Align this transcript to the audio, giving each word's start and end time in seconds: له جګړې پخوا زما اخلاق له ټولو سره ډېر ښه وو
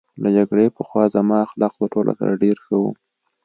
له 0.21 0.29
جګړې 0.37 0.65
پخوا 0.75 1.03
زما 1.15 1.37
اخلاق 1.45 1.73
له 1.81 1.87
ټولو 1.93 2.11
سره 2.19 2.39
ډېر 2.43 2.57
ښه 2.65 2.75
وو 2.81 2.91